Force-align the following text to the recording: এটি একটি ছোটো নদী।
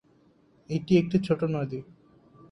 এটি 0.69 0.93
একটি 0.97 1.17
ছোটো 1.19 1.45
নদী। 1.47 1.79